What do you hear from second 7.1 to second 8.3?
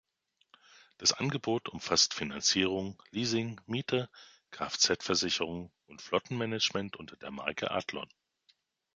der Marke Athlon.